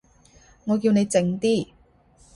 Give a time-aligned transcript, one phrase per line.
[0.65, 1.67] 我叫你靜啲